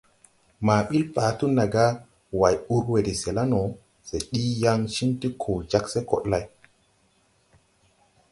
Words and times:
Ma 0.65 0.75
ɓil 0.87 1.03
Patu 1.15 1.45
naga, 1.57 1.85
Way 2.39 2.55
ur 2.73 2.83
we 2.91 2.99
de 3.07 3.13
se 3.21 3.29
la 3.37 3.43
no, 3.51 3.61
se 4.07 4.15
ɗiigi 4.29 4.53
yaŋ 4.63 4.79
ciŋ 4.93 5.09
ti 5.21 5.27
koo 5.41 5.59
jag 5.69 5.85
see 5.91 6.07
koɗ 6.09 6.23
lay. 6.31 6.45